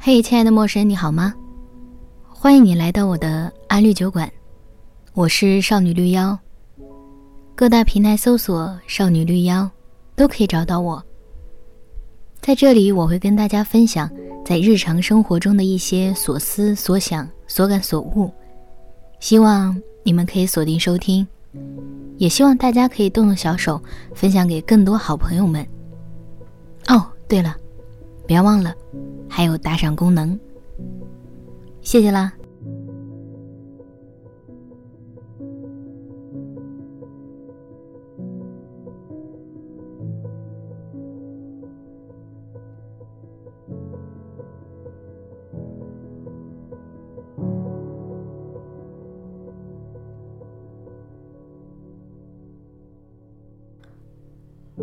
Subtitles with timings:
[0.00, 1.34] 嘿，亲爱的陌生人，你好吗？
[2.28, 4.30] 欢迎你来到我的安绿酒馆，
[5.12, 6.38] 我是少女绿妖。
[7.56, 9.68] 各大平台搜索“少女绿妖”，
[10.14, 11.04] 都可以找到我。
[12.40, 14.08] 在这里，我会跟大家分享
[14.46, 18.32] 在日常生活中的一些所思所想、所感所悟，
[19.18, 21.26] 希望你们可以锁定收听，
[22.18, 23.82] 也希望大家可以动动小手，
[24.14, 25.66] 分享给更多好朋友们。
[26.86, 27.56] 哦，对了，
[28.28, 28.74] 别忘了。
[29.26, 30.38] 还有打赏功能，
[31.80, 32.30] 谢谢啦！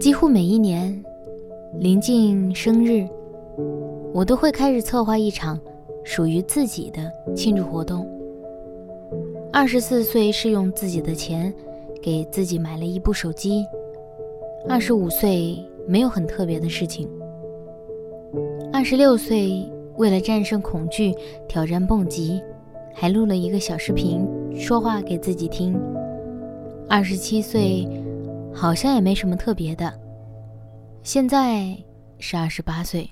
[0.00, 1.04] 几乎每一年
[1.78, 3.06] 临近生日。
[4.18, 5.56] 我都会开始策划一场
[6.02, 8.04] 属于自己的庆祝活动。
[9.52, 11.54] 二十四岁是用自己的钱
[12.02, 13.64] 给自己买了一部手机。
[14.68, 17.08] 二十五岁没有很特别的事情。
[18.72, 19.64] 二十六岁
[19.98, 21.14] 为了战胜恐惧
[21.46, 22.42] 挑战蹦极，
[22.92, 25.80] 还录了一个小视频说话给自己听。
[26.88, 27.88] 二十七岁
[28.52, 29.94] 好像也没什么特别的。
[31.04, 31.72] 现在
[32.18, 33.08] 是二十八岁。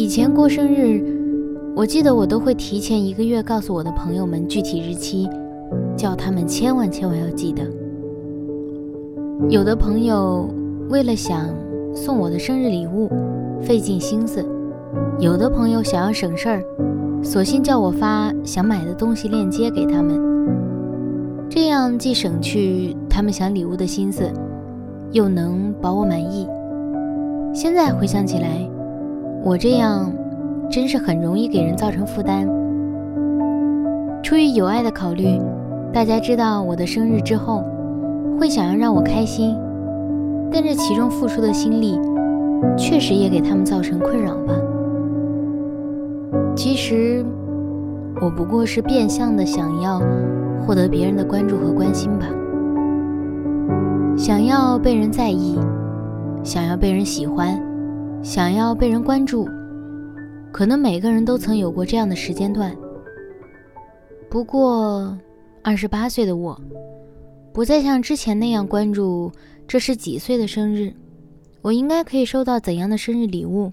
[0.00, 1.04] 以前过生日，
[1.76, 5.28] 我记得我都会提前一个月告诉我的朋友们具体日期，
[5.94, 7.62] 叫他们千万千万要记得。
[9.50, 10.48] 有的朋友
[10.88, 11.54] 为了想
[11.94, 13.10] 送我的生日礼物，
[13.60, 14.40] 费尽心思；
[15.18, 16.64] 有的朋友想要省事儿，
[17.22, 20.18] 索性叫我发想买的东西链接给他们，
[21.46, 24.32] 这样既省去他们想礼物的心思，
[25.12, 26.48] 又能保我满意。
[27.52, 28.66] 现在回想起来。
[29.42, 30.12] 我这样，
[30.70, 32.46] 真是很容易给人造成负担。
[34.22, 35.40] 出于友爱的考虑，
[35.92, 37.64] 大家知道我的生日之后，
[38.38, 39.56] 会想要让我开心，
[40.52, 41.98] 但这其中付出的心力，
[42.76, 44.54] 确实也给他们造成困扰吧。
[46.54, 47.24] 其实，
[48.20, 50.02] 我不过是变相的想要
[50.66, 52.26] 获得别人的关注和关心吧，
[54.18, 55.58] 想要被人在意，
[56.44, 57.69] 想要被人喜欢。
[58.22, 59.48] 想要被人关注，
[60.52, 62.76] 可能每个人都曾有过这样的时间段。
[64.28, 65.16] 不过，
[65.62, 66.60] 二十八岁的我，
[67.52, 69.32] 不再像之前那样关注
[69.66, 70.92] 这是几岁的生日，
[71.62, 73.72] 我应该可以收到怎样的生日礼物，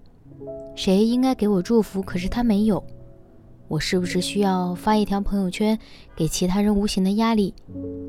[0.75, 2.81] 谁应该给我祝福，可是他没有，
[3.68, 5.78] 我是不是需要发一条朋友圈
[6.16, 7.53] 给其他人无形的压力，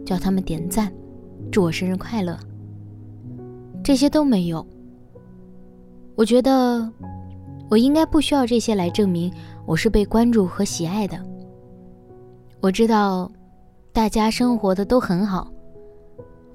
[0.06, 0.92] 叫他们点赞，
[1.50, 2.38] 祝我生日快乐？
[3.82, 4.64] 这些都没有。
[6.18, 6.92] 我觉得，
[7.70, 9.32] 我应该不需要这些来证明
[9.64, 11.16] 我是被关注和喜爱的。
[12.60, 13.30] 我知道，
[13.92, 15.48] 大家生活的都很好。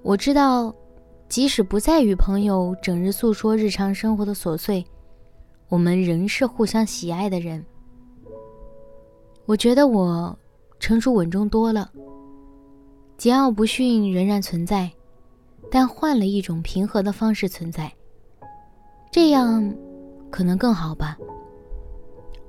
[0.01, 0.75] 我知道，
[1.29, 4.85] 即使不再与朋友整日诉说日常生活的琐碎，
[5.69, 7.65] 我们仍是互相喜爱的人。
[9.45, 10.37] 我觉得我
[10.77, 11.89] 成熟稳重多了，
[13.17, 14.91] 桀骜不驯仍然存在，
[15.71, 17.89] 但换了一种平和的方式存在。
[19.13, 19.71] 这样，
[20.31, 21.15] 可能更好吧。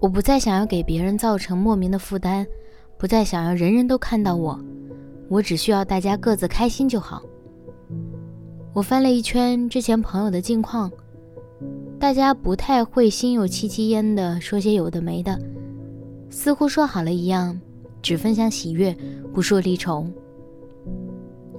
[0.00, 2.46] 我不再想要给别人造成莫名的负担，
[2.96, 4.58] 不再想要人人都看到我，
[5.28, 7.22] 我只需要大家各自开心就好。
[8.72, 10.90] 我翻了一圈之前朋友的近况，
[12.00, 15.38] 大家不太会心有戚戚焉的说些有的没的，
[16.30, 17.60] 似乎说好了一样，
[18.00, 18.96] 只分享喜悦，
[19.34, 20.06] 不说离愁。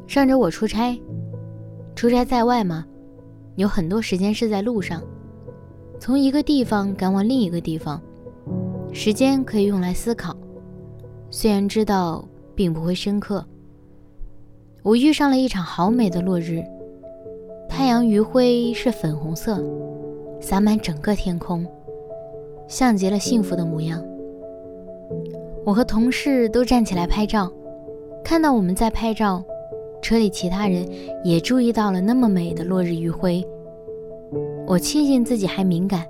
[0.07, 0.99] 上周我出差，
[1.95, 2.83] 出差在外嘛。
[3.55, 5.01] 有很多时间是在路上，
[5.99, 8.01] 从一个地方赶往另一个地方，
[8.91, 10.35] 时间可以用来思考，
[11.29, 13.45] 虽然知道并不会深刻。
[14.83, 16.61] 我遇上了一场好美的落日，
[17.69, 19.63] 太阳余晖是粉红色，
[20.41, 21.65] 洒满整个天空，
[22.67, 24.03] 像极了幸福的模样。
[25.65, 27.51] 我和同事都站起来拍照，
[28.23, 29.43] 看到我们在拍照。
[30.01, 30.87] 车里其他人
[31.23, 33.43] 也注意到了那么美的落日余晖。
[34.67, 36.05] 我庆幸自己还敏感，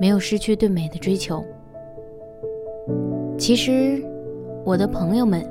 [0.00, 1.44] 没有失去对美的追求。
[3.36, 4.02] 其实，
[4.64, 5.44] 我的朋友们，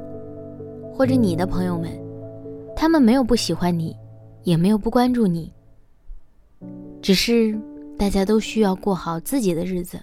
[0.93, 1.89] 或者你的朋友们，
[2.75, 3.95] 他们没有不喜欢你，
[4.43, 5.51] 也没有不关注你，
[7.01, 7.59] 只是
[7.97, 9.99] 大家都需要过好自己的日子。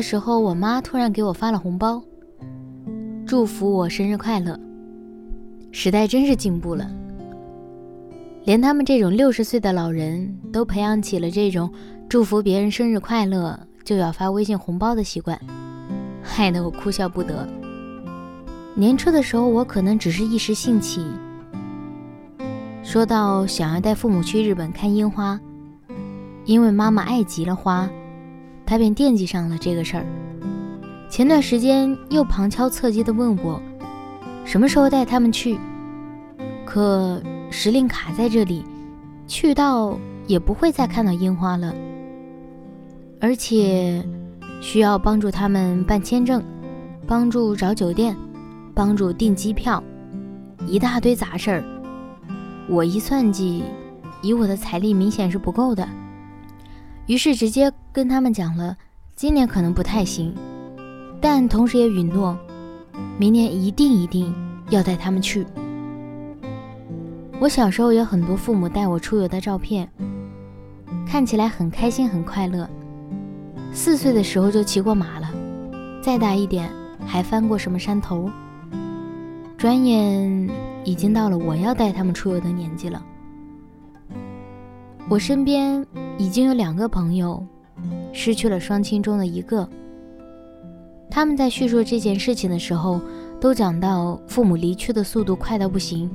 [0.00, 2.02] 的时候，我妈突然给我发了红包，
[3.26, 4.58] 祝福我生日快乐。
[5.72, 6.90] 时代真是进步了，
[8.44, 11.70] 连他们这种六十岁的老人都培养起了这种
[12.08, 15.38] 祝福别人生日快乐就要发微信红包的习惯，
[16.22, 17.46] 害得我哭笑不得。
[18.74, 21.04] 年初的时候，我可能只是一时兴起，
[22.82, 25.38] 说到想要带父母去日本看樱花，
[26.46, 27.86] 因为妈妈爱极了花。
[28.70, 30.06] 他便惦记上了这个事儿。
[31.08, 33.60] 前段时间又旁敲侧击地问我，
[34.44, 35.58] 什么时候带他们去？
[36.64, 37.20] 可
[37.50, 38.64] 时令卡在这里，
[39.26, 41.74] 去到也不会再看到樱花了，
[43.20, 44.06] 而且
[44.60, 46.40] 需要帮助他们办签证，
[47.08, 48.16] 帮助找酒店，
[48.72, 49.82] 帮助订机票，
[50.68, 51.64] 一大堆杂事儿。
[52.68, 53.64] 我一算计，
[54.22, 55.88] 以我的财力明显是不够的。
[57.06, 58.76] 于是直接跟他们讲了，
[59.16, 60.32] 今年可能不太行，
[61.20, 62.38] 但同时也允诺，
[63.18, 64.32] 明年一定一定
[64.70, 65.44] 要带他们去。
[67.40, 69.88] 我小时候有很多父母带我出游的照片，
[71.06, 72.68] 看起来很开心很快乐。
[73.72, 75.28] 四岁的时候就骑过马了，
[76.02, 76.70] 再大一点
[77.04, 78.30] 还翻过什么山头。
[79.56, 80.48] 转眼
[80.84, 83.02] 已经到了我要带他们出游的年纪了。
[85.08, 85.84] 我身边
[86.18, 87.44] 已经有两个朋友
[88.12, 89.68] 失去了双亲中的一个。
[91.10, 93.00] 他们在叙述这件事情的时候，
[93.40, 96.10] 都讲到父母离去的速度快到不行，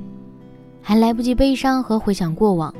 [0.80, 2.74] 还来不及悲伤和回想过往，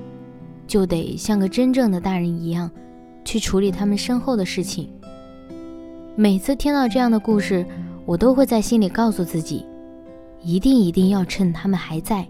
[0.67, 2.71] 就得像个真正的大人一样
[3.25, 4.89] 去处理他们身后的事情。
[6.15, 7.67] 每次听到这样的故事，
[8.07, 9.67] 我都会在心里告诉自己，
[10.41, 12.27] 一定一定要趁他们还在，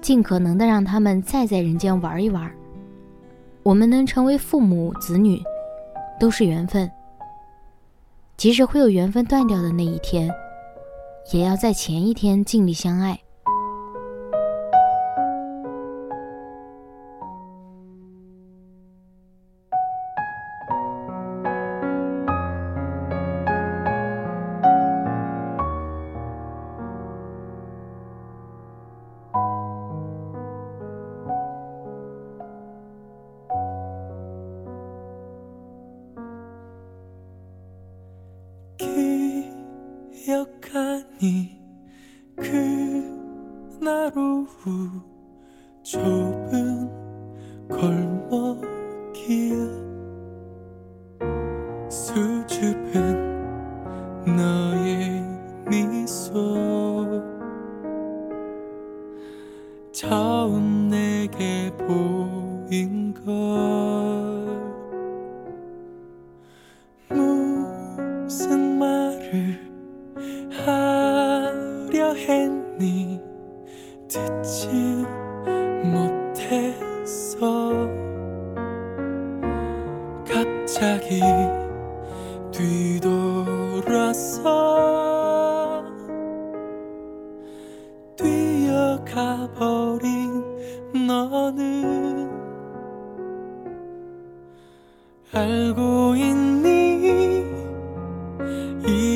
[0.00, 2.50] 尽可能的让他们再在人间玩一玩。
[3.62, 5.38] 我们能成为父母子女，
[6.22, 6.88] 都是缘分。
[8.36, 10.30] 即使会有缘分断掉的那一天，
[11.32, 13.18] 也要在前一天尽力相爱。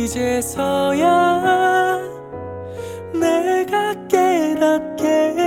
[0.06, 1.98] 이제서야
[3.12, 5.45] 내가 깨닫게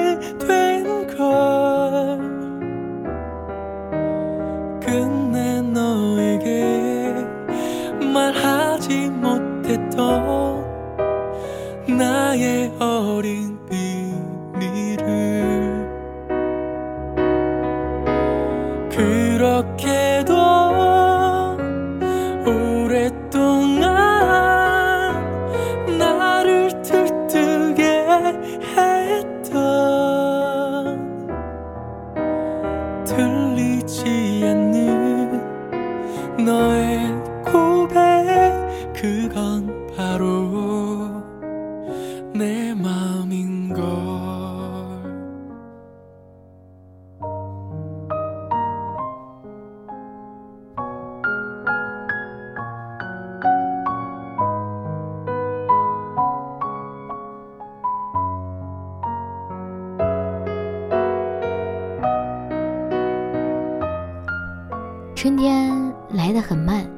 [65.21, 66.89] 春天来得很慢，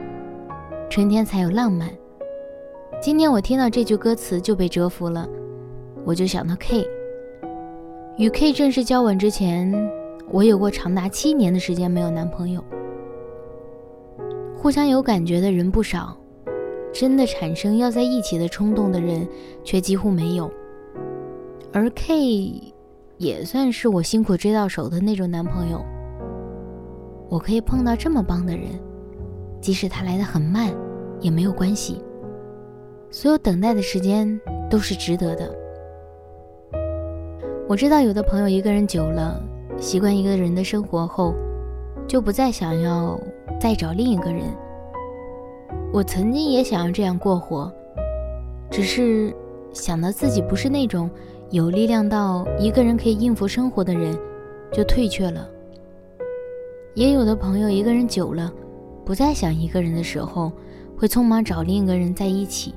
[0.91, 1.89] 春天才有浪漫。
[3.01, 5.27] 今天我听到这句歌词就被折服了，
[6.05, 6.85] 我就想到 K。
[8.19, 9.73] 与 K 正式交往之前，
[10.29, 12.63] 我有过长达七年的时间没有男朋友。
[14.55, 16.15] 互相有感觉的人不少，
[16.93, 19.27] 真的产生要在一起的冲动的人
[19.63, 20.47] 却几乎没有。
[21.73, 22.71] 而 K
[23.17, 25.83] 也算是我辛苦追到手的那种男朋友。
[27.31, 28.65] 我可以碰到这么棒的人，
[29.61, 30.69] 即使他来的很慢，
[31.21, 32.03] 也没有关系。
[33.09, 34.37] 所有等待的时间
[34.69, 35.49] 都是值得的。
[37.69, 39.41] 我知道有的朋友一个人久了，
[39.77, 41.33] 习惯一个人的生活后，
[42.05, 43.17] 就不再想要
[43.61, 44.43] 再找另一个人。
[45.93, 47.71] 我曾经也想要这样过活，
[48.69, 49.33] 只是
[49.71, 51.09] 想到自己不是那种
[51.49, 54.13] 有力量到一个人可以应付生活的人，
[54.73, 55.47] 就退却了。
[56.93, 58.51] 也有的朋友一个人久了，
[59.05, 60.51] 不再想一个人的时候，
[60.97, 62.73] 会匆忙找另一个人在一起。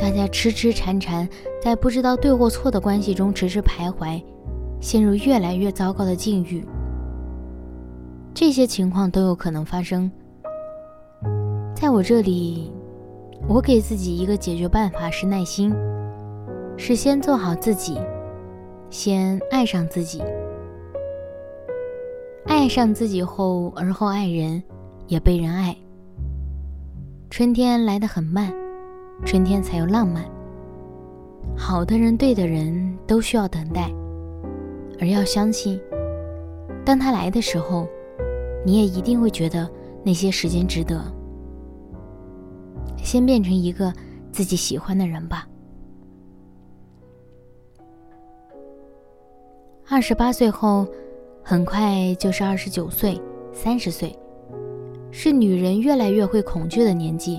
[0.00, 1.28] 大家痴痴缠缠，
[1.62, 4.20] 在不知道对或错的关系中迟迟徘徊，
[4.80, 6.66] 陷入越来越糟糕的境遇。
[8.34, 10.10] 这些情况都有可能发生。
[11.72, 12.72] 在我这里，
[13.46, 15.72] 我给自己一个解决办法是耐心，
[16.76, 17.96] 是先做好自己，
[18.90, 20.20] 先爱上自己。
[22.46, 24.62] 爱上自己后，而后爱人，
[25.06, 25.74] 也被人爱。
[27.30, 28.52] 春天来得很慢，
[29.24, 30.24] 春天才有浪漫。
[31.56, 33.90] 好的人，对的人，都需要等待，
[35.00, 35.80] 而要相信，
[36.84, 37.88] 当他来的时候，
[38.64, 39.68] 你也一定会觉得
[40.04, 41.02] 那些时间值得。
[42.98, 43.92] 先变成一个
[44.32, 45.46] 自己喜欢的人吧。
[49.88, 50.86] 二十八岁后。
[51.46, 53.20] 很快就是二十九岁、
[53.52, 54.18] 三十岁，
[55.10, 57.38] 是女人越来越会恐惧的年纪。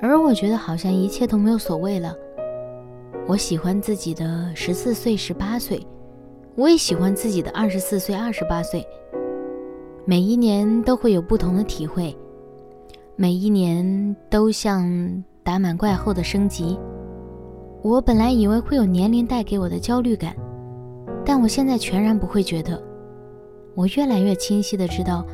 [0.00, 2.14] 而我觉得好像一切都没有所谓了。
[3.26, 5.86] 我喜欢自己的十四岁、十八岁，
[6.54, 8.82] 我也喜欢自己的二十四岁、二十八岁。
[10.06, 12.16] 每一年都会有不同的体会，
[13.16, 16.78] 每一年都像打满怪后的升级。
[17.82, 20.34] 我本来以为会有年龄带给我的焦虑感。
[21.28, 22.80] 但我现在全然不会觉得，
[23.74, 25.26] 我越来越清晰的知道，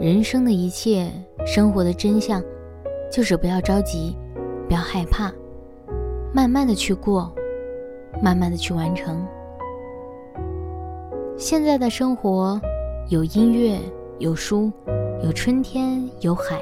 [0.00, 1.10] 人生的一切，
[1.44, 2.40] 生活的真相，
[3.10, 4.16] 就是不要着急，
[4.68, 5.32] 不要害怕，
[6.32, 7.34] 慢慢的去过，
[8.22, 9.26] 慢慢的去完成。
[11.36, 12.60] 现在的生活，
[13.08, 13.76] 有音乐，
[14.18, 14.70] 有书，
[15.24, 16.60] 有春天，有海，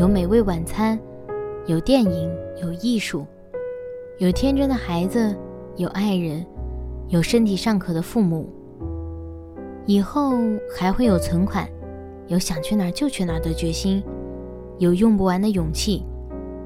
[0.00, 0.98] 有美味晚餐，
[1.66, 2.28] 有电影，
[2.60, 3.24] 有艺术，
[4.18, 5.36] 有天真的孩子，
[5.76, 6.44] 有爱人。
[7.08, 8.52] 有身体尚可的父母，
[9.86, 10.32] 以后
[10.76, 11.66] 还会有存款，
[12.26, 14.04] 有想去哪儿就去哪儿的决心，
[14.76, 16.04] 有用不完的勇气，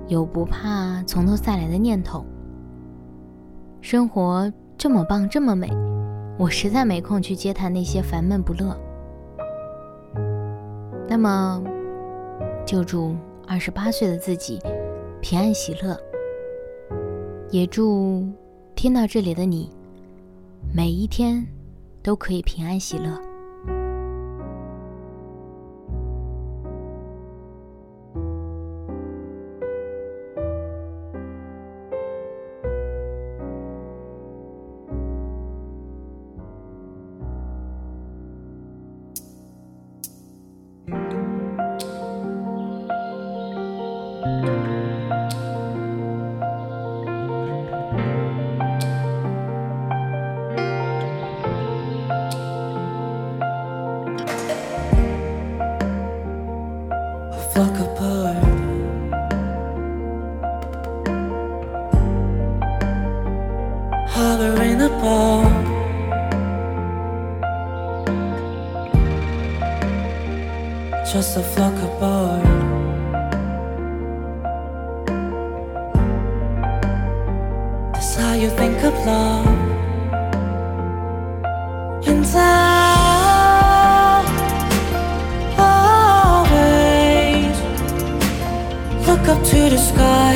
[0.09, 2.27] 有不怕从头再来的念头。
[3.81, 5.71] 生活这么棒，这么美，
[6.37, 8.77] 我实在没空去嗟叹那些烦闷不乐。
[11.09, 11.63] 那么，
[12.67, 13.15] 就祝
[13.47, 14.59] 二十八岁的自己
[15.21, 15.97] 平安喜乐，
[17.51, 18.27] 也祝
[18.75, 19.71] 听到这里的你。
[20.71, 21.47] 每一天
[22.03, 23.32] 都可以平安喜乐。
[57.55, 57.92] Fuck up.
[89.63, 90.35] To the sky,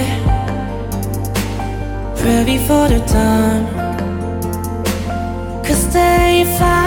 [2.16, 3.64] Pray before the time.
[5.64, 6.84] Cause they fly.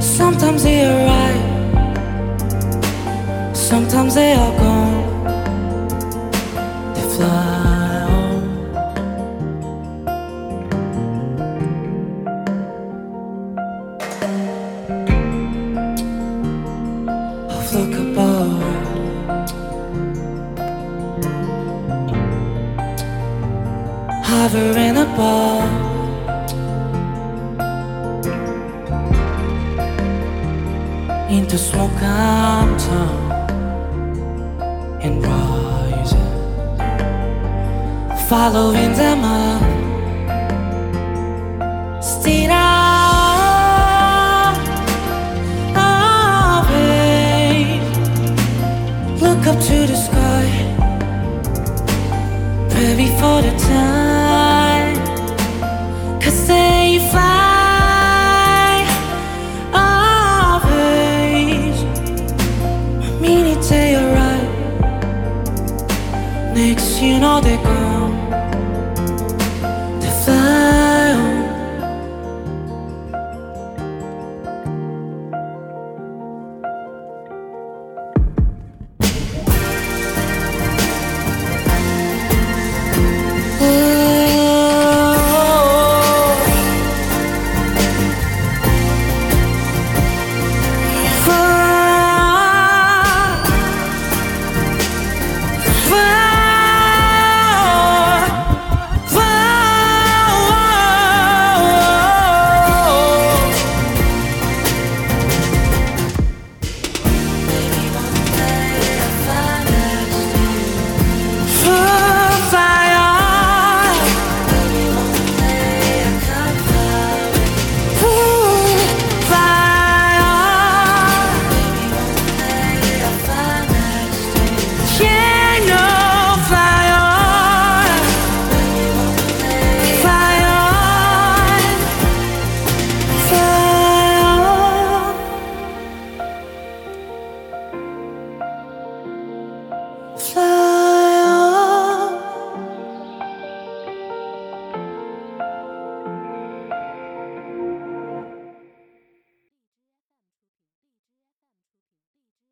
[0.00, 1.42] Sometimes they arrive,
[3.54, 4.71] sometimes they are gone.
[17.74, 18.62] look above,
[24.24, 25.70] Hovering above.
[31.30, 33.32] Into smoke I'm torn
[35.00, 36.32] and rising,
[38.28, 39.71] following them up.
[52.94, 54.11] For the time.